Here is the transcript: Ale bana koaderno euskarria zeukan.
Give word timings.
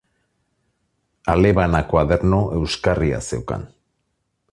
Ale 1.33 1.51
bana 1.59 1.81
koaderno 1.91 2.39
euskarria 2.61 3.21
zeukan. 3.29 3.69